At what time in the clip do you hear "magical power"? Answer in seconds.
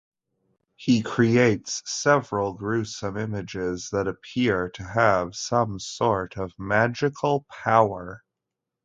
6.57-8.23